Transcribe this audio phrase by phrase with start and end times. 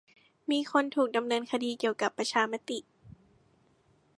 [0.51, 2.79] มีคนถูกดำเนินคดีเกี่ยวกับประชามติ